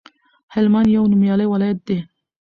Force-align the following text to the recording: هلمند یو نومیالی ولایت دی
هلمند 0.53 0.87
یو 0.95 1.03
نومیالی 1.11 1.45
ولایت 1.53 1.79
دی 1.87 1.97